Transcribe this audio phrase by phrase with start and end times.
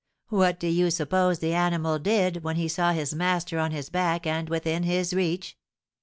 [0.29, 4.25] What do you suppose the animal did when he saw his master on his back
[4.25, 5.59] and within his reach?